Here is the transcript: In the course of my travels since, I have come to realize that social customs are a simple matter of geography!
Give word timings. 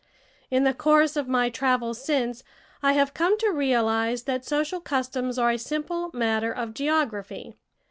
In 0.49 0.63
the 0.63 0.73
course 0.73 1.15
of 1.15 1.27
my 1.27 1.51
travels 1.51 2.03
since, 2.03 2.43
I 2.81 2.93
have 2.93 3.13
come 3.13 3.37
to 3.37 3.51
realize 3.51 4.23
that 4.23 4.43
social 4.43 4.79
customs 4.81 5.37
are 5.37 5.51
a 5.51 5.59
simple 5.59 6.09
matter 6.11 6.51
of 6.51 6.73
geography! 6.73 7.53